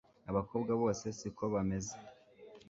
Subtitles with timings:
[0.29, 1.95] abakobwa bose siko bameze